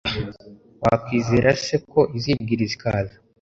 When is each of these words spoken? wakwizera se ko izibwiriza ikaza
wakwizera 0.83 1.49
se 1.65 1.75
ko 1.91 1.99
izibwiriza 2.17 2.73
ikaza 2.77 3.15